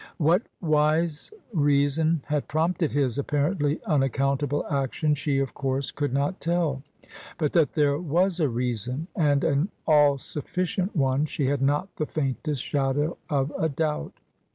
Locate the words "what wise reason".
0.17-2.23